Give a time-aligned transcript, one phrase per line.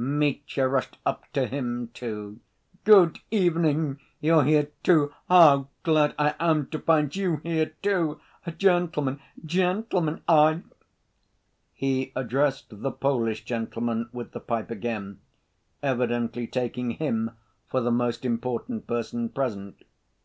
[0.00, 2.38] Mitya rushed up to him, too.
[2.84, 3.98] "Good evening.
[4.20, 5.12] You're here, too!
[5.28, 8.20] How glad I am to find you here, too!
[8.58, 10.62] Gentlemen, gentlemen, I—"
[11.74, 15.18] (He addressed the Polish gentleman with the pipe again,
[15.82, 17.32] evidently taking him
[17.68, 19.82] for the most important person present.)